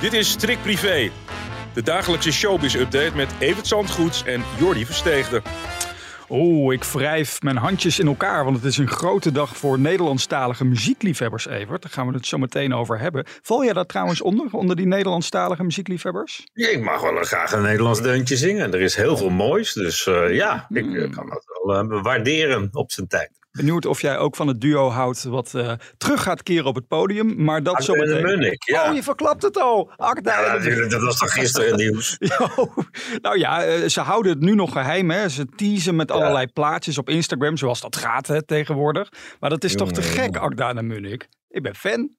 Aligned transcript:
Dit 0.00 0.12
is 0.12 0.34
Trick 0.34 0.62
Privé, 0.62 1.10
de 1.74 1.82
dagelijkse 1.82 2.32
showbiz-update 2.32 3.16
met 3.16 3.34
Evert 3.38 3.66
Zandgoeds 3.66 4.24
en 4.24 4.42
Jordi 4.58 4.86
Versteegde. 4.86 5.42
Oeh, 6.28 6.74
ik 6.74 6.84
wrijf 6.84 7.42
mijn 7.42 7.56
handjes 7.56 7.98
in 7.98 8.06
elkaar, 8.06 8.44
want 8.44 8.56
het 8.56 8.64
is 8.64 8.78
een 8.78 8.88
grote 8.88 9.32
dag 9.32 9.56
voor 9.56 9.78
Nederlandstalige 9.78 10.64
muziekliefhebbers, 10.64 11.46
Evert. 11.46 11.82
Daar 11.82 11.90
gaan 11.90 12.06
we 12.06 12.12
het 12.14 12.26
zo 12.26 12.38
meteen 12.38 12.74
over 12.74 12.98
hebben. 12.98 13.24
Val 13.42 13.64
jij 13.64 13.72
daar 13.72 13.86
trouwens 13.86 14.20
onder, 14.20 14.46
onder 14.50 14.76
die 14.76 14.86
Nederlandstalige 14.86 15.62
muziekliefhebbers? 15.62 16.46
Ja, 16.52 16.68
ik 16.68 16.82
mag 16.82 17.00
wel 17.00 17.22
graag 17.22 17.52
een 17.52 17.62
Nederlands 17.62 18.02
deuntje 18.02 18.36
zingen. 18.36 18.72
Er 18.72 18.80
is 18.80 18.94
heel 18.94 19.16
veel 19.16 19.30
moois, 19.30 19.72
dus 19.72 20.06
uh, 20.06 20.34
ja, 20.34 20.66
ik 20.68 20.84
uh, 20.84 21.10
kan 21.10 21.28
dat 21.28 21.44
wel 21.62 21.92
uh, 21.92 22.02
waarderen 22.02 22.68
op 22.72 22.92
zijn 22.92 23.06
tijd. 23.06 23.30
Benieuwd 23.58 23.86
of 23.86 24.00
jij 24.00 24.18
ook 24.18 24.36
van 24.36 24.46
het 24.46 24.60
duo 24.60 24.88
houdt 24.88 25.22
wat 25.22 25.52
uh, 25.56 25.72
terug 25.96 26.22
gaat 26.22 26.42
keren 26.42 26.66
op 26.66 26.74
het 26.74 26.88
podium. 26.88 27.44
Maar 27.44 27.62
dat 27.62 27.74
Akda 27.74 27.84
zometeen. 27.84 28.16
en 28.16 28.22
de 28.22 28.28
Munnik, 28.28 28.62
ja. 28.64 28.88
Oh, 28.88 28.94
je 28.94 29.02
verklapt 29.02 29.42
het 29.42 29.58
al. 29.60 29.90
Akda 29.96 30.40
Ja, 30.40 30.52
natuurlijk, 30.52 30.90
dat 30.90 31.02
was 31.02 31.18
toch 31.18 31.32
gisteren 31.32 31.76
nieuws. 31.76 32.18
Nou 33.22 33.38
ja, 33.38 33.64
eh, 33.64 33.88
ze 33.88 34.00
houden 34.00 34.32
het 34.32 34.40
nu 34.40 34.54
nog 34.54 34.72
geheim. 34.72 35.10
Hè. 35.10 35.28
Ze 35.28 35.46
teasen 35.46 35.96
met 35.96 36.10
allerlei 36.10 36.46
plaatjes 36.46 36.98
op 36.98 37.08
Instagram, 37.08 37.56
zoals 37.56 37.80
dat 37.80 37.96
gaat 37.96 38.26
hè, 38.26 38.42
tegenwoordig. 38.42 39.12
Maar 39.40 39.50
dat 39.50 39.64
is 39.64 39.74
toch 39.74 39.92
te 39.92 40.00
Jongen, 40.00 40.16
gek. 40.16 40.36
Akda 40.36 40.74
en 40.74 40.86
Munnik. 40.86 41.28
Ik 41.48 41.62
ben 41.62 41.74
fan. 41.74 42.10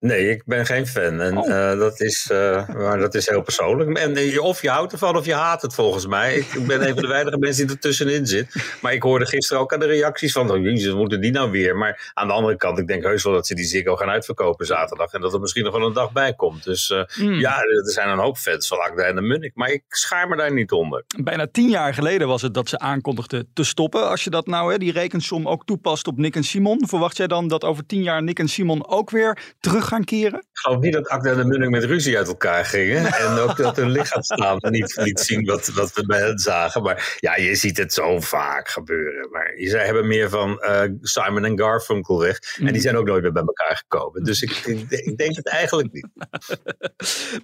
Nee, 0.00 0.30
ik 0.30 0.42
ben 0.46 0.66
geen 0.66 0.86
fan. 0.86 1.20
En 1.20 1.36
Oh. 1.38 1.50
eh, 1.72 1.78
dat, 1.78 2.00
is, 2.00 2.28
eh, 2.30 2.68
maar 2.68 2.98
dat 2.98 3.14
is 3.14 3.28
heel 3.28 3.42
persoonlijk. 3.42 3.98
En 3.98 4.16
eh, 4.16 4.42
of 4.42 4.62
je 4.62 4.70
houdt 4.70 4.92
ervan 4.92 5.16
of 5.16 5.24
je 5.26 5.34
haat 5.34 5.62
het 5.62 5.74
volgens 5.74 6.06
mij. 6.06 6.34
Ik, 6.36 6.66
ben 6.66 6.86
een 6.86 6.94
van 6.94 7.02
de 7.02 7.08
weinige 7.16 7.38
mensen 7.38 7.66
die 7.66 7.74
er 7.76 7.80
tussenin 7.80 8.26
zit. 8.26 8.54
Maar 8.82 8.92
ik 8.92 9.02
hoorde 9.02 9.26
gisteren 9.26 9.62
ook 9.62 9.72
aan 9.72 9.80
de 9.80 9.86
reacties 9.86 10.32
van... 10.32 10.50
Oh, 10.50 10.62
jezus, 10.62 10.92
moeten 10.94 11.20
die 11.20 11.30
nou 11.30 11.50
weer? 11.50 11.76
Maar 11.76 12.10
aan 12.14 12.26
de 12.26 12.32
andere 12.32 12.56
kant, 12.56 12.78
ik 12.78 12.86
denk 12.86 13.02
heus 13.02 13.22
wel 13.22 13.32
dat 13.32 13.46
ze 13.46 13.54
die 13.54 13.64
Ziggo 13.64 13.96
gaan 13.96 14.08
uitverkopen 14.08 14.66
zaterdag. 14.66 15.12
En 15.12 15.20
dat 15.20 15.34
er 15.34 15.40
misschien 15.40 15.64
nog 15.64 15.72
wel 15.76 15.86
een 15.86 15.92
dag 15.92 16.12
bij 16.12 16.34
komt. 16.34 16.64
Dus 16.64 16.94
Hmm. 17.14 17.40
ja, 17.40 17.58
er 17.58 17.90
zijn 17.92 18.08
een 18.08 18.18
hoop 18.18 18.36
fans 18.38 18.68
van 18.68 18.78
Akda 18.78 19.02
en 19.02 19.14
de 19.14 19.20
Munnik. 19.20 19.52
Maar 19.54 19.70
ik 19.70 19.82
schaar 19.88 20.28
me 20.28 20.36
daar 20.36 20.52
niet 20.52 20.72
onder. 20.72 21.04
Bijna 21.22 21.46
tien 21.52 21.68
jaar 21.68 21.94
geleden 21.94 22.28
was 22.28 22.42
het 22.42 22.54
dat 22.54 22.68
ze 22.68 22.78
aankondigden 22.78 23.48
te 23.52 23.64
stoppen. 23.64 24.08
Als 24.08 24.24
je 24.24 24.30
dat 24.30 24.46
nou, 24.46 24.72
hè, 24.72 24.78
die 24.78 24.92
rekensom 24.92 25.48
ook 25.48 25.64
toepast 25.66 26.06
op 26.06 26.16
Nick 26.18 26.36
en 26.36 26.44
Simon. 26.44 26.88
Verwacht 26.88 27.16
jij 27.16 27.26
dan 27.26 27.48
dat 27.48 27.64
over 27.64 27.86
tien 27.86 28.02
jaar 28.02 28.22
Nick 28.22 28.38
en 28.38 28.48
Simon 28.48 28.88
ook 28.88 29.10
weer 29.10 29.54
terug 29.60 29.88
gaan 29.90 30.04
keren? 30.04 30.38
Ik 30.38 30.46
geloof 30.52 30.80
niet 30.80 30.92
dat 30.92 31.08
Akda 31.08 31.30
en 31.30 31.36
de 31.36 31.44
Munnik 31.44 31.70
met 31.70 31.84
ruzie 31.84 32.16
uit 32.16 32.28
elkaar 32.28 32.64
gingen. 32.64 33.04
En 33.12 33.38
ook 33.38 33.56
dat 33.56 33.76
hun 33.76 33.90
lichaamstaal 33.98 34.56
niet 34.60 34.96
liet 34.96 35.20
zien 35.20 35.44
wat, 35.44 35.66
wat 35.66 35.92
we 35.94 36.06
bij 36.06 36.20
hen 36.20 36.38
zagen. 36.38 36.82
Maar 36.82 37.16
ja, 37.20 37.36
je 37.36 37.54
ziet 37.54 37.76
het 37.76 37.92
zo 37.92 38.20
vaak 38.20 38.68
gebeuren. 38.68 39.28
Maar 39.30 39.52
zij 39.56 39.84
hebben 39.84 40.06
meer 40.06 40.28
van 40.28 40.60
eh, 40.60 40.82
Simon 41.00 41.44
en 41.44 41.58
Garfunkel 41.58 42.18
weg. 42.18 42.38
En 42.58 42.72
die 42.72 42.82
zijn 42.82 42.96
ook 42.96 43.06
nooit 43.06 43.22
meer 43.22 43.32
bij 43.32 43.42
elkaar 43.42 43.76
gekomen. 43.76 44.24
Dus 44.24 44.42
ik, 44.42 44.50
ik, 44.50 44.90
ik 44.90 45.16
denk 45.22 45.36
het 45.36 45.48
eigenlijk 45.48 45.92
niet. 45.92 46.08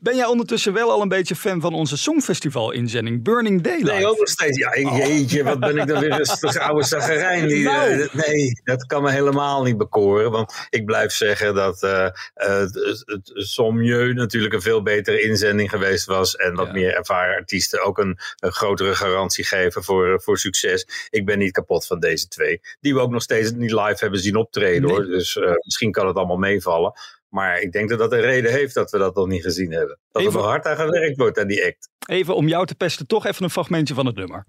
Ben 0.01 0.17
jij 0.17 0.27
ondertussen 0.27 0.73
wel 0.73 0.91
al 0.91 1.03
een 1.03 1.09
beetje 1.09 1.37
fan 1.37 1.61
van 1.61 1.75
onze 1.75 1.97
Songfestival-inzending 1.97 3.23
Burning 3.23 3.63
Daylight? 3.63 3.93
Nee, 3.93 4.07
ook 4.07 4.19
nog 4.19 4.29
steeds. 4.29 4.59
Ja, 4.59 4.79
jeetje, 4.97 5.45
wat 5.45 5.61
ben 5.61 5.77
ik 5.77 5.87
dan 5.87 6.01
weer 6.01 6.17
rustig 6.25 6.57
oude 6.57 6.85
zagerijn. 6.85 7.49
Die, 7.49 7.65
Nou. 7.65 8.01
eh, 8.01 8.15
nee, 8.27 8.61
dat 8.65 8.87
kan 8.87 9.03
me 9.03 9.11
helemaal 9.11 9.63
niet 9.63 9.79
bekoren. 9.79 10.31
Want 10.31 10.67
ik 10.71 10.85
blijf 10.85 11.13
zeggen 11.13 11.55
dat 11.55 11.83
eh, 11.83 12.09
het, 12.37 13.03
het 13.07 13.31
Sommieu 13.35 14.13
natuurlijk 14.13 14.55
een 14.55 14.63
veel 14.63 14.83
betere 14.83 15.21
inzending 15.23 15.71
geweest 15.71 16.07
was. 16.07 16.37
En 16.37 16.55
wat 16.55 16.67
Ja. 16.67 16.73
meer 16.73 16.95
ervaren 16.95 17.37
artiesten 17.37 17.85
ook 17.85 17.99
een, 17.99 18.19
een 18.37 18.53
grotere 18.53 18.95
garantie 18.95 19.45
geven 19.45 19.85
voor, 19.85 20.21
voor 20.23 20.39
succes. 20.39 21.09
Ik 21.11 21.25
ben 21.27 21.39
niet 21.39 21.53
kapot 21.53 21.87
van 21.87 22.01
deze 22.01 22.29
twee. 22.29 22.61
Die 22.81 22.95
we 22.95 23.01
ook 23.01 23.11
nog 23.11 23.23
steeds 23.23 23.53
niet 23.53 23.71
live 23.73 23.97
hebben 23.99 24.21
zien 24.21 24.37
optreden 24.37 24.83
Nee. 24.83 24.91
hoor. 24.97 25.05
Dus 25.07 25.37
eh, 25.37 25.53
misschien 25.61 25.91
kan 25.93 26.07
het 26.07 26.17
allemaal 26.17 26.37
meevallen. 26.37 26.93
Maar 27.29 27.61
ik 27.61 27.73
denk 27.73 27.89
dat 27.89 27.99
dat 27.99 28.13
een 28.13 28.21
reden 28.21 28.53
heeft 28.53 28.75
dat 28.75 28.91
we 28.91 28.99
dat 28.99 29.15
nog 29.15 29.27
niet 29.27 29.43
gezien 29.43 29.73
hebben. 29.73 29.99
Dat 30.13 30.23
er 30.23 30.29
Even- 30.29 30.41
nog 30.41 30.49
hard 30.49 30.67
aan 30.67 30.77
gewerkt 30.77 31.17
wordt 31.17 31.39
aan 31.39 31.47
die 31.47 31.65
act. 31.67 31.89
Even 32.07 32.35
om 32.35 32.49
jou 32.49 32.67
te 32.67 32.75
pesten, 32.75 33.07
toch 33.07 33.27
even 33.27 33.45
een 33.45 33.51
fragmentje 33.51 33.95
van 33.95 34.07
het 34.07 34.17
nummer. 34.17 34.45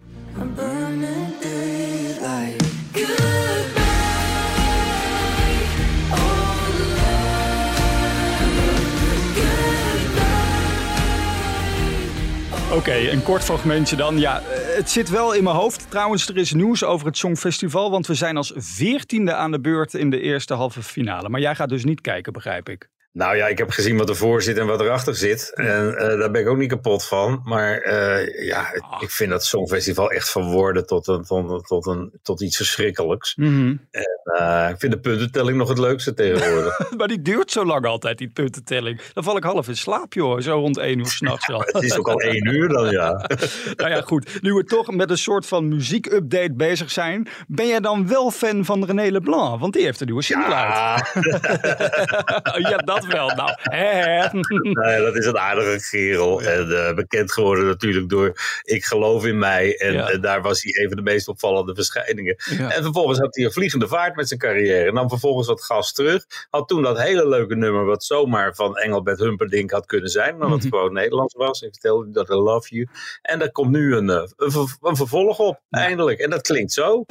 Oké, 12.78 12.96
een 12.96 13.24
kort 13.24 13.44
fragmentje 13.44 13.96
dan. 13.96 14.20
Ja, 14.20 14.40
eh, 14.40 14.76
het 14.76 14.90
zit 14.90 15.10
wel 15.10 15.34
in 15.34 15.44
mijn 15.44 15.56
hoofd. 15.56 15.86
Trouwens, 15.90 16.28
er 16.28 16.38
is 16.38 16.54
nieuws 16.54 16.84
over 16.84 17.08
het 17.08 17.18
Songfestival. 17.18 17.92
Want 17.92 18.08
we 18.08 18.14
zijn 18.14 18.38
als 18.38 18.54
veertiende 18.56 19.34
aan 19.34 19.52
de 19.52 19.60
beurt 19.60 19.94
in 19.94 20.10
de 20.10 20.22
eerste 20.22 20.54
halve 20.54 20.84
finale. 20.84 21.30
Maar 21.30 21.42
jij 21.42 21.56
gaat 21.56 21.70
dus 21.70 21.84
niet 21.84 22.02
kijken, 22.02 22.34
begrijp 22.34 22.70
ik. 22.70 22.90
Nou 23.18 23.36
ja, 23.36 23.48
ik 23.48 23.58
heb 23.58 23.70
gezien 23.70 23.98
wat 23.98 24.10
ervoor 24.10 24.42
zit 24.42 24.58
en 24.58 24.66
wat 24.66 24.82
erachter 24.82 25.16
zit. 25.16 25.52
En 25.56 25.98
eh, 25.98 26.20
daar 26.20 26.32
ben 26.32 26.42
ik 26.42 26.48
ook 26.48 26.58
niet 26.58 26.70
kapot 26.70 27.06
van. 27.06 27.42
Maar 27.44 27.78
eh, 27.78 28.46
ja, 28.46 28.72
Ah. 28.80 29.02
ik 29.02 29.12
vind 29.12 29.30
dat 29.30 29.46
Songfestival 29.46 30.12
echt 30.12 30.30
verworden 30.30 30.86
tot, 30.86 31.08
een, 31.08 31.24
tot, 31.24 31.50
een, 31.50 31.62
tot, 31.62 31.86
een, 31.86 32.12
tot 32.24 32.42
iets 32.42 32.58
verschrikkelijks. 32.58 33.36
Eh, 33.36 34.70
ik 34.70 34.80
vind 34.80 34.92
de 34.92 35.00
puntentelling 35.00 35.58
nog 35.58 35.70
het 35.70 35.78
leukste 35.78 36.14
tegenwoordig. 36.14 36.80
maar 36.98 37.08
die 37.08 37.22
duurt 37.22 37.52
zo 37.52 37.66
lang 37.66 37.86
altijd, 37.86 38.18
die 38.18 38.30
puntentelling. 38.30 39.02
Dan 39.14 39.24
val 39.24 39.38
ik 39.38 39.44
half 39.44 39.68
in 39.68 39.78
slaap, 39.78 40.14
joh. 40.14 40.40
Zo 40.40 40.54
rond 40.60 40.78
één 40.78 41.00
uur 41.00 41.06
s'nachts 41.06 41.50
al. 41.50 41.60
het 41.60 41.84
is 41.84 41.98
ook 41.98 42.08
al 42.08 42.20
één 42.22 42.48
uur 42.56 42.68
dan, 42.70 42.90
ja. 42.92 43.12
nou 43.76 43.90
ja, 43.90 44.02
goed. 44.02 44.42
Nu 44.42 44.54
we 44.54 44.64
toch 44.64 44.92
met 44.92 45.10
een 45.10 45.18
soort 45.18 45.46
van 45.46 45.68
muziekupdate 45.68 46.54
bezig 46.54 46.92
zijn. 46.92 47.28
Ben 47.48 47.68
jij 47.68 47.80
dan 47.80 48.08
wel 48.08 48.32
fan 48.32 48.66
van 48.66 48.86
René 48.86 49.10
Leblanc? 49.12 49.60
Want 49.60 49.74
die 49.74 49.84
heeft 49.84 50.00
een 50.00 50.06
nieuwe 50.06 50.24
single 50.24 50.54
uit. 50.54 51.12
Ja, 51.14 52.70
ja, 52.70 52.78
dat 52.78 53.06
wel. 53.08 53.28
Nou, 53.36 53.50
hè, 53.62 53.86
hè. 53.86 54.28
nou 54.62 54.90
ja, 54.92 55.00
dat 55.00 55.16
is 55.16 55.26
een 55.26 55.38
aardige 55.40 55.88
kerel. 55.90 56.42
En 56.42 56.88
eh, 56.88 56.94
bekend 56.96 57.32
geworden 57.32 57.66
natuurlijk 57.66 58.10
door 58.10 58.34
Ik 58.64 58.86
geloof 58.86 59.26
in 59.26 59.38
mij. 59.38 59.78
En 59.78 59.94
Ja. 59.94 60.10
eh, 60.10 60.22
daar 60.22 60.42
was 60.42 60.62
hij 60.64 60.84
een 60.84 60.88
van 60.88 60.98
de 60.98 61.04
meest 61.04 61.28
opvallende 61.28 61.76
verschijningen. 61.76 62.36
Ja. 62.58 62.72
En 62.74 62.84
vervolgens 62.84 63.20
had 63.20 63.36
hij 63.36 63.46
een 63.46 63.52
vliegende 63.52 63.88
vaart 63.88 64.16
met 64.16 64.28
zijn 64.28 64.40
carrière. 64.40 64.92
Nam 64.92 65.10
vervolgens 65.10 65.48
wat 65.48 65.64
gas 65.64 65.94
terug. 65.94 66.26
Had 66.50 66.68
toen 66.68 66.82
dat 66.82 67.02
hele 67.02 67.28
leuke 67.28 67.56
nummer, 67.56 67.86
wat 67.86 68.04
zomaar 68.04 68.56
van 68.56 68.78
Engelbert 68.78 69.20
Humperdinck 69.20 69.72
had 69.72 69.86
kunnen 69.86 70.10
zijn. 70.10 70.38
Maar 70.38 70.50
wat 70.50 70.60
Mhm. 70.60 70.68
gewoon 70.70 70.94
Nederlands 70.94 71.34
was. 71.34 71.62
Ik 71.62 71.72
vertelde 71.72 72.08
u 72.08 72.12
dat 72.12 72.30
I 72.30 72.34
love 72.34 72.76
you. 72.76 72.88
En 73.22 73.40
daar 73.40 73.52
komt 73.52 73.72
nu 73.72 73.96
een, 73.96 74.10
eh, 74.10 74.24
een, 74.38 74.52
ver- 74.52 74.78
een 74.82 74.96
vervolg 74.96 75.40
op, 75.40 75.60
eindelijk. 75.70 76.20
En 76.20 76.30
dat 76.30 76.42
klinkt 76.42 76.72
zo. 76.74 77.06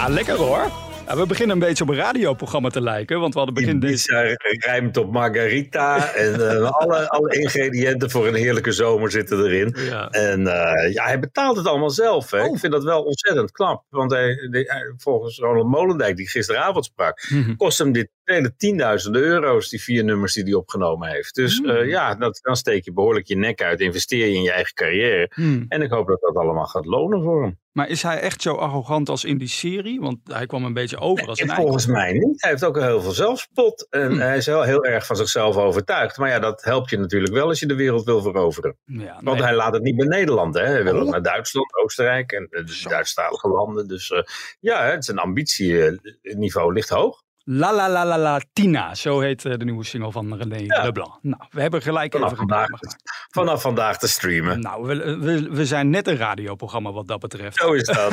Ja, 0.00 0.08
lekker 0.08 0.36
hoor. 0.36 0.70
Ja, 1.06 1.16
we 1.16 1.26
beginnen 1.26 1.56
een 1.56 1.62
beetje 1.62 1.82
op 1.84 1.90
een 1.90 1.96
radioprogramma 1.96 2.68
te 2.68 2.80
lijken. 2.82 3.20
Want 3.20 3.32
we 3.32 3.38
hadden 3.38 3.56
begin 3.62 3.80
deze... 3.80 4.36
Rijmt 4.58 4.96
op 4.96 5.12
margarita. 5.12 6.12
en 6.14 6.50
eh, 6.50 6.70
alle, 6.80 7.08
alle 7.08 7.34
ingrediënten 7.38 8.10
voor 8.10 8.26
een 8.26 8.34
heerlijke 8.34 8.72
zomer 8.72 9.10
zitten 9.10 9.44
erin. 9.44 9.74
Ja. 9.78 10.08
En 10.10 10.46
eh, 10.46 10.92
ja, 10.92 11.04
hij 11.04 11.18
betaalt 11.18 11.56
het 11.56 11.66
allemaal 11.66 11.90
zelf. 11.90 12.30
Hè. 12.30 12.42
Oh. 12.44 12.54
Ik 12.54 12.58
vind 12.60 12.72
dat 12.72 12.84
wel 12.84 13.02
ontzettend 13.02 13.52
knap. 13.52 13.84
Want 13.88 14.10
hij, 14.10 14.36
volgens 14.96 15.38
Ronald 15.38 15.68
Molendijk, 15.68 16.16
die 16.16 16.28
gisteravond 16.28 16.84
sprak, 16.84 17.28
Mhm. 17.30 17.56
kost 17.56 17.78
hem 17.78 17.92
dit 17.92 18.08
vele 18.24 18.54
tienduizenden 18.56 19.22
euro's, 19.22 19.68
die 19.68 19.82
vier 19.82 20.04
nummers 20.04 20.34
die 20.34 20.44
hij 20.44 20.52
opgenomen 20.54 21.08
heeft. 21.08 21.34
Dus 21.34 21.60
Mm. 21.60 21.68
eh, 21.70 21.88
ja, 21.88 22.14
dat, 22.14 22.38
dan 22.42 22.56
steek 22.56 22.84
je 22.84 22.92
behoorlijk 22.92 23.26
je 23.26 23.36
nek 23.36 23.62
uit, 23.62 23.80
investeer 23.80 24.26
je 24.26 24.34
in 24.34 24.42
je 24.42 24.52
eigen 24.52 24.74
carrière. 24.74 25.30
Hmm. 25.34 25.64
En 25.68 25.82
ik 25.82 25.90
hoop 25.90 26.08
dat 26.08 26.20
dat 26.20 26.36
allemaal 26.36 26.66
gaat 26.66 26.86
lonen 26.86 27.22
voor 27.22 27.42
hem. 27.42 27.58
Maar 27.72 27.88
is 27.88 28.02
hij 28.02 28.20
echt 28.20 28.42
zo 28.42 28.54
arrogant 28.54 29.08
als 29.08 29.24
in 29.24 29.38
die 29.38 29.48
serie? 29.48 30.00
Want 30.00 30.18
hij 30.24 30.46
kwam 30.46 30.64
een 30.64 30.72
beetje 30.72 30.98
over 30.98 31.26
als 31.28 31.40
een 31.40 31.50
volgens 31.54 31.86
mij 31.86 32.12
niet. 32.12 32.42
Hij 32.42 32.50
heeft 32.50 32.64
ook 32.64 32.78
heel 32.78 33.00
veel 33.02 33.10
zelfspot. 33.10 33.86
En 33.90 34.12
Hm. 34.12 34.18
hij 34.18 34.36
is 34.36 34.46
wel 34.46 34.62
heel 34.62 34.84
erg 34.84 35.06
van 35.06 35.16
zichzelf 35.16 35.56
overtuigd. 35.56 36.16
Maar 36.18 36.28
ja, 36.28 36.38
dat 36.38 36.64
helpt 36.64 36.90
je 36.90 36.98
natuurlijk 36.98 37.32
wel 37.34 37.48
als 37.48 37.60
je 37.60 37.66
de 37.66 37.74
wereld 37.74 38.04
wil 38.04 38.22
veroveren. 38.22 38.76
Ja, 38.84 39.20
Want 39.22 39.36
nee. 39.38 39.46
hij 39.46 39.54
laat 39.54 39.72
het 39.74 39.82
niet 39.82 39.96
bij 39.96 40.06
Nederland. 40.06 40.54
Hè. 40.54 40.64
Hij 40.64 40.84
wil 40.84 40.94
Oh. 40.94 41.00
ook 41.02 41.10
naar 41.10 41.22
Duitsland, 41.22 41.76
Oostenrijk 41.84 42.32
en 42.32 42.46
eh, 42.50 42.66
de 42.66 42.74
Zo. 42.74 42.88
Duitsstalige 42.88 43.48
landen. 43.48 43.88
Dus 43.88 44.10
eh, 44.10 44.22
ja, 44.60 44.84
hè, 44.84 45.02
zijn 45.02 45.18
ambitieniveau 45.18 46.72
ligt 46.72 46.88
hoog. 46.88 47.22
La 47.52 47.72
La 47.72 47.88
La 47.88 48.04
La 48.04 48.18
La 48.18 48.40
Tina, 48.52 48.94
zo 48.94 49.20
heet 49.20 49.44
eh, 49.44 49.56
de 49.56 49.64
nieuwe 49.64 49.84
single 49.84 50.12
van 50.12 50.34
René 50.36 50.56
Ja. 50.56 50.82
Leblanc. 50.82 51.18
Nou, 51.22 51.42
we 51.50 51.60
hebben 51.60 51.82
gelijk 51.82 52.12
Vanaf 52.12 52.26
even 52.32 52.38
vandaag, 52.38 52.64
gemaakt. 52.66 52.96
vanaf 53.30 53.62
vandaag 53.62 53.98
te 53.98 54.08
streamen. 54.08 54.60
Nou, 54.60 54.86
we, 54.86 55.18
we, 55.18 55.48
we 55.50 55.66
zijn 55.66 55.90
net 55.90 56.06
een 56.08 56.16
radioprogramma 56.16 56.92
wat 56.92 57.06
dat 57.06 57.20
betreft. 57.20 57.56
Zo 57.56 57.72
is 57.72 57.82
dat. 57.82 58.12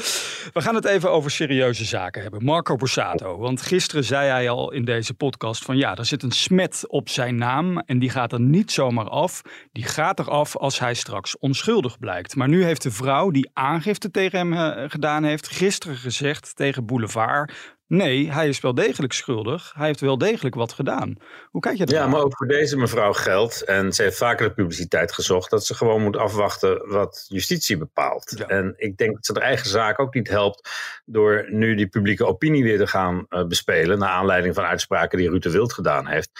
We 0.52 0.60
gaan 0.60 0.74
het 0.74 0.84
even 0.84 1.10
over 1.10 1.30
serieuze 1.30 1.84
zaken 1.84 2.22
hebben. 2.22 2.44
Marco 2.44 2.76
Borsato. 2.76 3.38
Want 3.38 3.62
gisteren 3.62 4.04
zei 4.04 4.28
hij 4.28 4.50
al 4.50 4.72
in 4.72 4.84
deze 4.84 5.14
podcast 5.14 5.64
van 5.64 5.76
ja, 5.76 5.96
er 5.96 6.06
zit 6.06 6.22
een 6.22 6.30
smet 6.32 6.84
op 6.88 7.08
zijn 7.08 7.36
naam. 7.36 7.78
En 7.78 7.98
die 7.98 8.10
gaat 8.10 8.32
er 8.32 8.40
niet 8.40 8.72
zomaar 8.72 9.08
af. 9.08 9.42
Die 9.72 9.84
gaat 9.84 10.18
er 10.18 10.30
af 10.30 10.56
als 10.56 10.78
hij 10.78 10.94
straks 10.94 11.38
onschuldig 11.38 11.98
blijkt. 11.98 12.36
Maar 12.36 12.48
nu 12.48 12.64
heeft 12.64 12.82
de 12.82 12.90
vrouw 12.90 13.30
die 13.30 13.50
aangifte 13.52 14.10
tegen 14.10 14.38
hem 14.38 14.52
eh, 14.52 14.90
gedaan 14.90 15.24
heeft, 15.24 15.48
gisteren 15.48 15.96
gezegd 15.96 16.56
tegen 16.56 16.86
Boulevard. 16.86 17.52
Nee, 17.94 18.32
hij 18.32 18.48
is 18.48 18.60
wel 18.60 18.74
degelijk 18.74 19.12
schuldig. 19.12 19.72
Hij 19.76 19.86
heeft 19.86 20.00
wel 20.00 20.18
degelijk 20.18 20.54
wat 20.54 20.72
gedaan. 20.72 21.14
Hoe 21.50 21.60
kijk 21.60 21.76
je 21.76 21.86
dat? 21.86 21.94
Ja, 21.94 22.06
maar 22.06 22.20
ook 22.20 22.36
voor 22.36 22.46
deze 22.46 22.76
mevrouw 22.76 23.12
geldt, 23.12 23.64
en 23.64 23.92
ze 23.92 24.02
heeft 24.02 24.16
vaker 24.16 24.48
de 24.48 24.54
publiciteit 24.54 25.12
gezocht, 25.12 25.50
dat 25.50 25.66
ze 25.66 25.74
gewoon 25.74 26.02
moet 26.02 26.16
afwachten 26.16 26.88
wat 26.88 27.24
justitie 27.28 27.76
bepaalt. 27.76 28.34
Ja. 28.36 28.46
En 28.46 28.74
ik 28.76 28.96
denk 28.96 29.14
dat 29.14 29.26
ze 29.26 29.32
haar 29.32 29.42
eigen 29.42 29.68
zaak 29.68 29.98
ook 29.98 30.14
niet 30.14 30.28
helpt 30.28 30.70
door 31.04 31.46
nu 31.50 31.74
die 31.74 31.86
publieke 31.86 32.26
opinie 32.26 32.62
weer 32.62 32.78
te 32.78 32.86
gaan 32.86 33.26
eh, 33.28 33.44
bespelen, 33.46 33.98
naar 33.98 34.08
aanleiding 34.08 34.54
van 34.54 34.64
uitspraken 34.64 35.18
die 35.18 35.28
Ruud 35.30 35.42
de 35.42 35.50
Wild 35.50 35.72
gedaan 35.72 36.06
heeft. 36.06 36.30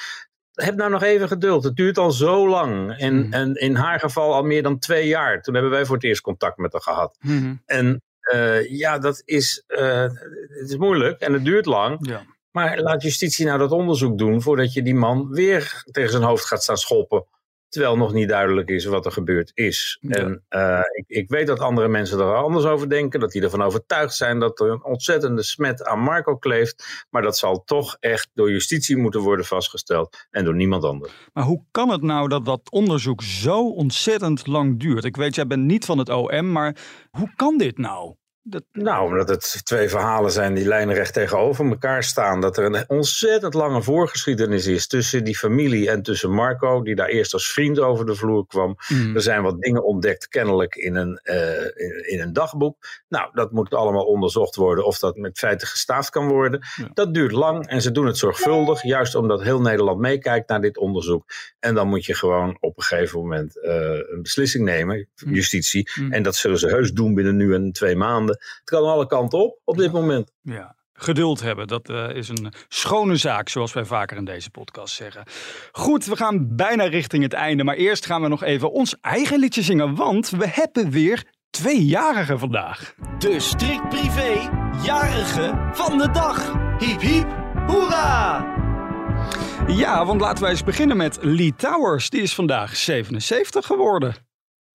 Heb 0.52 0.75
nou 0.75 0.90
nog 0.90 1.02
even 1.02 1.28
geduld. 1.28 1.64
Het 1.64 1.76
duurt 1.76 1.98
al 1.98 2.10
zo 2.12 2.48
lang. 2.48 2.98
En, 2.98 3.14
Mhm. 3.19 3.32
en 3.32 3.55
in 3.55 3.75
haar 3.75 4.00
geval 4.00 4.34
al 4.34 4.43
meer 4.43 4.62
dan 4.62 4.78
twee 4.78 5.06
jaar. 5.06 5.43
Toen 5.43 5.55
hebben 5.55 5.72
wij 5.72 5.84
voor 5.84 5.94
het 5.96 6.05
eerst 6.05 6.22
contact 6.22 6.56
met 6.56 6.72
haar 6.72 6.82
gehad. 6.82 7.16
Mhm. 7.20 7.55
En 7.66 8.02
eh, 8.32 8.70
ja, 8.70 8.99
dat 8.99 9.23
is, 9.25 9.64
eh, 9.67 10.02
het 10.49 10.69
is 10.69 10.76
moeilijk 10.76 11.20
en 11.20 11.32
het 11.32 11.44
duurt 11.44 11.67
lang. 11.67 12.06
Ja. 12.08 12.23
Maar 12.50 12.81
laat 12.81 13.02
justitie 13.02 13.46
nou 13.46 13.58
dat 13.58 13.70
onderzoek 13.70 14.19
doen 14.19 14.43
voordat 14.43 14.73
je 14.73 14.82
die 14.82 14.94
man 14.94 15.29
weer 15.29 15.84
tegen 15.90 16.11
zijn 16.11 16.23
hoofd 16.23 16.44
gaat 16.44 16.62
staan 16.62 16.76
schoppen. 16.76 17.26
Terwijl 17.69 17.96
nog 17.96 18.12
niet 18.12 18.29
duidelijk 18.29 18.69
is 18.69 18.84
wat 18.84 19.06
er 19.06 19.12
gebeurd 19.12 19.50
is. 19.55 19.99
Ja. 20.00 20.17
En 20.17 20.44
eh, 20.49 20.81
ik, 20.93 21.05
ik 21.06 21.29
weet 21.29 21.46
dat 21.46 21.61
andere 21.61 21.88
mensen 21.88 22.19
er 22.19 22.34
anders 22.34 22.64
over 22.64 22.88
denken. 22.88 23.20
Dat 23.20 23.32
die 23.32 23.43
ervan 23.43 23.62
overtuigd 23.62 24.14
zijn 24.14 24.38
dat 24.38 24.61
er 24.61 24.70
een 24.70 24.84
ontzettende 24.84 25.43
smet 25.43 25.84
aan 25.84 26.00
Marco 26.00 26.37
kleeft. 26.37 27.06
Maar 27.11 27.23
dat 27.23 27.38
zal 27.38 27.64
toch 27.64 27.96
echt 28.00 28.31
door 28.34 28.50
justitie 28.50 28.96
moeten 28.96 29.20
worden 29.20 29.44
vastgesteld. 29.44 30.26
En 30.31 30.44
door 30.44 30.55
niemand 30.55 30.84
anders. 30.84 31.12
Maar 31.32 31.44
hoe 31.44 31.64
kan 31.70 31.88
het 31.88 32.02
nou 32.02 32.29
dat 32.29 32.44
dat 32.44 32.70
onderzoek 32.70 33.23
zo 33.23 33.69
ontzettend 33.69 34.46
lang 34.46 34.81
duurt? 34.81 35.05
Ik 35.05 35.17
weet, 35.17 35.34
jij 35.34 35.46
bent 35.46 35.64
niet 35.64 35.84
van 35.84 35.99
het 35.99 36.08
OM, 36.08 36.52
maar 36.52 36.76
hoe 37.11 37.32
kan 37.37 37.58
dit 37.58 37.79
nou? 37.79 38.14
Dat, 38.44 38.62
Nou, 38.72 39.06
omdat 39.06 39.28
het 39.28 39.60
twee 39.64 39.88
verhalen 39.88 40.30
zijn 40.30 40.54
die 40.54 40.66
lijnrecht 40.66 41.12
tegenover 41.12 41.66
elkaar 41.66 42.04
staan. 42.04 42.40
Dat 42.40 42.56
er 42.56 42.64
een 42.64 42.84
ontzettend 42.88 43.54
lange 43.54 43.82
voorgeschiedenis 43.82 44.66
is 44.66 44.86
tussen 44.86 45.24
die 45.24 45.36
familie 45.36 45.90
en 45.90 46.02
tussen 46.02 46.30
Marco, 46.30 46.82
die 46.82 46.94
daar 46.94 47.08
eerst 47.08 47.32
als 47.32 47.52
vriend 47.52 47.78
over 47.78 48.06
de 48.06 48.14
vloer 48.14 48.46
kwam. 48.46 48.76
Mm. 48.88 49.14
Er 49.14 49.22
zijn 49.22 49.42
wat 49.42 49.60
dingen 49.60 49.84
ontdekt, 49.84 50.28
kennelijk 50.28 50.74
in 50.74 50.94
een, 50.94 51.16
eh, 51.22 51.64
in, 51.74 52.10
in 52.10 52.20
een 52.20 52.32
dagboek. 52.32 52.76
Nou, 53.08 53.30
dat 53.32 53.52
moet 53.52 53.74
allemaal 53.74 54.04
onderzocht 54.04 54.56
worden 54.56 54.84
of 54.86 54.98
dat 54.98 55.16
met 55.16 55.38
feiten 55.38 55.68
gestaafd 55.68 56.10
kan 56.10 56.28
worden. 56.28 56.60
Ja. 56.76 56.90
Dat 56.94 57.14
duurt 57.14 57.32
lang 57.32 57.66
en 57.66 57.82
ze 57.82 57.90
doen 57.92 58.06
het 58.06 58.18
zorgvuldig, 58.18 58.82
juist 58.82 59.14
omdat 59.14 59.42
heel 59.42 59.60
Nederland 59.60 60.00
meekijkt 60.00 60.48
naar 60.48 60.60
dit 60.60 60.78
onderzoek. 60.78 61.24
En 61.60 61.74
dan 61.74 61.88
moet 61.88 62.04
je 62.04 62.14
gewoon 62.14 62.56
op 62.60 62.76
een 62.76 62.82
gegeven 62.82 63.18
moment 63.20 63.60
eh, 63.60 63.72
een 63.90 64.22
beslissing 64.22 64.64
nemen, 64.64 65.08
Mm. 65.24 65.34
justitie. 65.34 65.90
Mm. 65.94 66.12
En 66.12 66.22
dat 66.22 66.34
zullen 66.34 66.58
ze 66.58 66.68
heus 66.68 66.92
doen 66.92 67.14
binnen 67.14 67.36
nu 67.36 67.54
en 67.54 67.72
twee 67.72 67.96
maanden. 67.96 68.31
Het 68.38 68.62
kan 68.64 68.84
alle 68.84 69.06
kanten 69.06 69.38
op 69.38 69.61
op 69.64 69.76
dit 69.76 69.93
moment. 69.93 70.32
Ja, 70.43 70.76
geduld 70.93 71.40
hebben, 71.40 71.67
dat 71.67 71.88
eh, 71.88 72.08
is 72.14 72.29
een 72.29 72.52
schone 72.69 73.17
zaak, 73.17 73.49
zoals 73.49 73.73
wij 73.73 73.84
vaker 73.84 74.17
in 74.17 74.25
deze 74.25 74.50
podcast 74.50 74.94
zeggen. 74.94 75.25
Goed, 75.73 76.05
we 76.05 76.17
gaan 76.17 76.56
bijna 76.56 76.84
richting 76.84 77.23
het 77.23 77.32
einde, 77.32 77.64
maar 77.64 77.76
eerst 77.76 78.06
gaan 78.06 78.23
we 78.23 78.29
nog 78.29 78.43
even 78.43 78.73
ons 78.73 78.96
eigen 79.00 79.38
liedje 79.38 79.62
zingen, 79.62 79.94
want 79.94 80.31
we 80.31 80.49
hebben 80.49 80.90
weer 80.90 81.25
tweejarigen 81.50 82.38
vandaag. 82.38 82.94
De 83.19 83.40
strikt 83.40 83.88
privé 83.88 84.50
jarige 84.82 85.69
van 85.73 85.99
de 85.99 86.11
dag. 86.11 86.52
Hiep 86.79 87.00
hiep, 87.00 87.26
hoera! 87.67 88.50
Ja, 89.67 90.06
want 90.06 90.20
laten 90.20 90.43
wij 90.43 90.50
eens 90.50 90.64
beginnen 90.64 90.96
met 90.96 91.19
Lee 91.20 91.55
Towers. 91.56 92.11
Die 92.11 92.23
is 92.23 92.34
vandaag 92.34 92.76
77 92.76 93.67
geworden. 93.67 94.14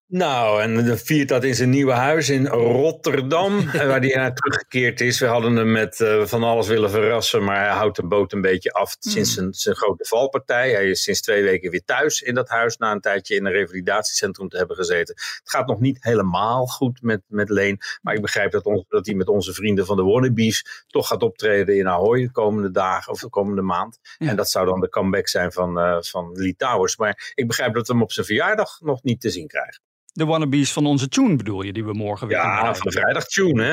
Nou, 0.10 0.62
en 0.62 0.86
dan 0.86 0.98
viert 0.98 1.28
dat 1.28 1.44
in 1.44 1.56
zijn 1.56 1.70
nieuwe 1.70 1.92
huis 1.92 2.30
in 2.30 2.48
Rotterdam, 2.48 3.60
eh, 3.70 3.88
waar 3.88 4.00
hij 4.00 4.16
naar 4.16 4.34
teruggekeerd 4.34 5.02
is. 5.02 5.20
We 5.20 5.26
hadden 5.26 5.56
hem 5.56 5.72
met 5.72 6.02
eh, 6.02 6.26
van 6.26 6.44
alles 6.44 6.68
willen 6.68 6.90
verrassen, 6.90 7.44
maar 7.44 7.60
hij 7.60 7.76
houdt 7.76 7.96
de 7.96 8.08
boot 8.08 8.34
een 8.34 8.42
beetje 8.42 8.72
af 8.72 8.96
sinds 9.00 9.34
zijn, 9.34 9.54
zijn 9.54 9.76
grote 9.76 10.06
valpartij. 10.06 10.72
Hij 10.72 10.90
is 10.90 11.04
sinds 11.04 11.22
twee 11.22 11.44
weken 11.44 11.72
weer 11.72 11.84
thuis 11.86 12.22
in 12.22 12.36
dat 12.36 12.50
huis, 12.50 12.78
na 12.78 12.92
een 12.92 13.02
tijdje 13.02 13.36
in 13.36 13.46
een 13.46 13.52
revalidatiecentrum 13.52 14.50
te 14.50 14.58
hebben 14.58 14.76
gezeten. 14.76 15.16
Het 15.16 15.50
gaat 15.50 15.68
nog 15.68 15.80
niet 15.80 16.04
helemaal 16.04 16.66
goed 16.66 17.02
met, 17.02 17.22
met 17.28 17.50
Leen, 17.50 17.78
maar 18.02 18.14
ik 18.14 18.22
begrijp 18.22 18.52
dat, 18.52 18.66
ons, 18.66 18.86
dat 18.88 19.06
hij 19.06 19.16
met 19.16 19.28
onze 19.28 19.54
vrienden 19.54 19.86
van 19.86 19.96
de 19.96 20.04
Wannabies 20.04 20.86
toch 20.88 21.08
gaat 21.08 21.24
optreden 21.24 21.78
in 21.78 21.88
Ahoy 21.88 22.22
de 22.22 22.32
komende 22.32 22.72
dagen 22.72 23.14
of 23.14 23.20
de 23.20 23.30
komende 23.30 23.62
maand. 23.62 24.00
Ja. 24.18 24.30
En 24.30 24.36
dat 24.36 24.50
zou 24.50 24.66
dan 24.66 24.80
de 24.80 24.90
comeback 24.90 25.28
zijn 25.28 25.52
van, 25.52 25.80
eh 25.80 25.98
van 26.02 26.32
Lee 26.34 26.56
Towers. 26.56 26.98
Maar 26.98 27.32
ik 27.34 27.48
begrijp 27.48 27.74
dat 27.74 27.88
we 27.88 27.94
hem 27.94 28.02
op 28.02 28.12
zijn 28.12 28.26
verjaardag 28.26 28.80
nog 28.82 29.04
niet 29.04 29.22
te 29.22 29.30
zien 29.30 29.48
krijgen. 29.48 29.86
De 30.18 30.26
wannabes 30.26 30.74
van 30.74 30.86
onze 30.86 31.08
tune 31.08 31.36
bedoel 31.36 31.62
je, 31.62 31.74
die 31.74 31.86
we 31.86 31.94
morgen 31.94 32.28
weer 32.28 32.38
Ja, 32.38 32.74
van 32.76 32.86
de 32.92 32.92
vrijdag 33.00 33.26
tune, 33.26 33.64
hè? 33.64 33.72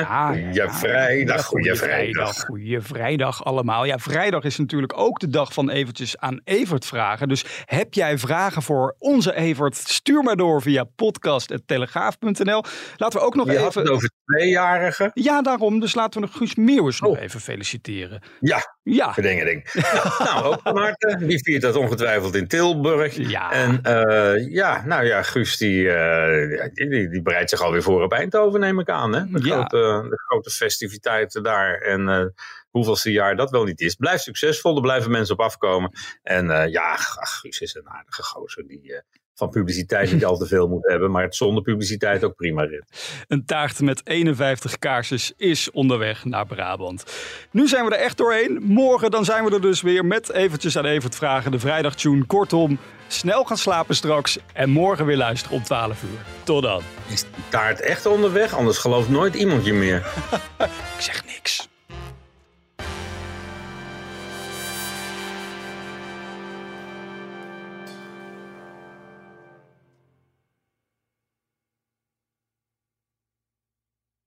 Ja, 0.51 0.73
vrijdag, 0.73 1.45
goeie 1.45 1.75
vrijdag. 1.75 2.39
Goeie 2.39 2.79
vrijdag 2.81 3.43
allemaal. 3.43 3.85
Ja, 3.85 3.99
vrijdag 3.99 4.43
is 4.43 4.57
natuurlijk 4.57 4.97
ook 4.97 5.19
de 5.19 5.27
dag 5.27 5.53
van 5.53 5.69
eventjes 5.69 6.17
aan 6.17 6.41
Evert 6.43 6.85
vragen. 6.85 7.27
Dus 7.27 7.45
heb 7.65 7.93
jij 7.93 8.17
vragen 8.17 8.61
voor 8.61 8.95
onze 8.99 9.35
Evert? 9.35 9.75
Stuur 9.75 10.23
maar 10.23 10.35
door 10.35 10.61
via 10.61 10.83
podcast.telegraaf.nl. 10.95 12.63
Laten 12.97 13.19
we 13.19 13.25
ook 13.25 13.35
nog 13.35 13.51
Je 13.51 13.57
had 13.57 13.67
even... 13.67 13.81
het 13.81 13.89
over 13.91 14.09
tweejarigen. 14.25 15.11
Ja, 15.13 15.41
daarom. 15.41 15.79
Dus 15.79 15.95
laten 15.95 16.21
we 16.21 16.27
nog 16.27 16.37
Guus 16.37 16.55
Meeuwis 16.55 16.99
nog 16.99 17.11
Oh. 17.11 17.21
even 17.21 17.39
feliciteren. 17.39 18.21
Ja, 18.39 18.74
Ja, 18.87 19.13
verdingeling. 19.13 19.69
nou, 20.25 20.43
ook 20.43 20.61
van 20.63 20.77
harte. 20.77 21.17
Die 21.25 21.43
viert 21.43 21.61
dat 21.61 21.75
ongetwijfeld 21.75 22.35
in 22.35 22.47
Tilburg. 22.47 23.15
Ja. 23.15 23.51
En 23.51 23.81
eh, 23.81 24.51
ja, 24.51 24.85
nou 24.85 25.05
ja, 25.05 25.21
Guus 25.21 25.57
die, 25.57 25.89
eh, 25.91 26.69
die, 26.73 27.09
die, 27.09 27.21
bereidt 27.21 27.49
zich 27.49 27.61
alweer 27.61 27.81
voor 27.81 28.03
op 28.03 28.11
Eindhoven, 28.11 28.59
neem 28.59 28.79
ik 28.79 28.89
aan. 28.89 29.13
Hè? 29.13 29.25
De, 29.25 29.45
Ja. 29.45 29.53
grote, 29.53 30.07
de 30.09 30.17
grote 30.27 30.49
festiviteiten 30.49 31.43
daar. 31.43 31.81
En 31.81 32.09
eh, 32.09 32.25
hoeveelste 32.69 33.11
jaar 33.11 33.35
dat 33.35 33.51
wel 33.51 33.63
niet 33.63 33.81
is. 33.81 33.95
Blijft 33.95 34.23
succesvol, 34.23 34.75
er 34.75 34.81
blijven 34.81 35.11
mensen 35.11 35.33
op 35.33 35.41
afkomen. 35.41 35.91
En 36.23 36.69
ja, 36.69 36.91
ach, 36.91 37.39
Guus 37.39 37.61
is 37.61 37.75
een 37.75 37.89
aardige 37.89 38.23
gozer 38.23 38.67
die... 38.67 39.03
van 39.35 39.49
publiciteit 39.49 40.11
niet 40.11 40.25
al 40.31 40.37
te 40.37 40.45
veel 40.45 40.67
moet 40.67 40.87
hebben, 40.87 41.11
maar 41.11 41.23
het 41.23 41.35
zonder 41.35 41.63
publiciteit 41.63 42.23
ook 42.23 42.35
prima 42.35 42.63
rit. 42.63 42.83
een 43.27 43.45
taart 43.45 43.81
met 43.81 44.01
51 44.03 44.79
kaarsjes 44.79 45.33
is 45.37 45.71
onderweg 45.71 46.25
naar 46.25 46.45
Brabant. 46.45 47.03
Nu 47.51 47.67
zijn 47.67 47.85
we 47.85 47.95
er 47.95 48.01
echt 48.01 48.17
doorheen. 48.17 48.59
Morgen 48.61 49.11
dan 49.11 49.25
zijn 49.25 49.43
we 49.43 49.51
er 49.51 49.61
dus 49.61 49.81
weer 49.81 50.05
met 50.05 50.31
eventjes 50.31 50.77
aan 50.77 50.85
Evert 50.85 51.15
vragen. 51.15 51.51
De 51.51 51.59
vrijdagtune. 51.59 52.25
Kortom, 52.25 52.77
snel 53.07 53.43
gaan 53.43 53.57
slapen 53.57 53.95
straks. 53.95 54.37
En 54.53 54.69
morgen 54.69 55.05
weer 55.05 55.17
luisteren 55.17 55.57
om 55.57 55.63
12 55.63 56.03
uur. 56.03 56.19
Tot 56.43 56.63
dan. 56.63 56.81
Is 57.07 57.21
die 57.21 57.43
taart 57.49 57.79
echt 57.79 58.05
onderweg? 58.05 58.53
Anders 58.53 58.77
gelooft 58.77 59.09
nooit 59.09 59.35
iemand 59.35 59.65
je 59.65 59.73
meer. 59.73 60.05
Ik 60.97 61.01
zeg 61.01 61.23